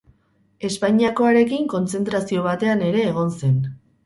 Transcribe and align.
Espainiakoarekin 0.69 1.67
kontzentrazio 1.75 2.47
batean 2.49 2.83
ere 2.89 3.05
egon 3.13 3.33
zen. 3.43 3.63